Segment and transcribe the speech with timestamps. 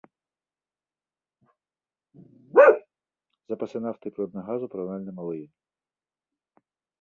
[3.53, 5.47] Запасы нафты і прыроднага газу параўнальна малыя.